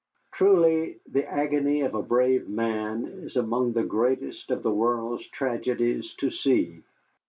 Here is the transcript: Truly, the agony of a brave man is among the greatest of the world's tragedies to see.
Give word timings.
Truly, 0.31 0.99
the 1.07 1.29
agony 1.29 1.81
of 1.81 1.93
a 1.93 2.01
brave 2.01 2.49
man 2.49 3.05
is 3.05 3.35
among 3.37 3.73
the 3.73 3.83
greatest 3.83 4.49
of 4.49 4.63
the 4.63 4.73
world's 4.73 5.27
tragedies 5.27 6.15
to 6.15 6.31
see. 6.31 6.81